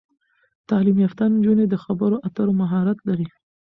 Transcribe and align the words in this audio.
تعلیم 0.69 0.97
یافته 1.03 1.23
نجونې 1.35 1.65
د 1.69 1.75
خبرو 1.83 2.17
اترو 2.27 2.53
مهارت 2.61 2.97
لري. 3.07 3.27